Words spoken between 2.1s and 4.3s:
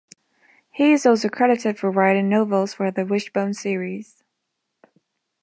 novels for the Wishbone series.